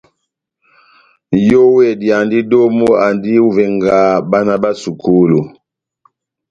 Nʼyówedi 1.33 2.07
andi 2.17 2.39
domu, 2.49 2.87
andi 3.05 3.31
ó 3.43 3.47
ivenga 3.49 3.95
bána 4.29 4.53
bá 4.63 4.71
sukulu. 4.81 5.39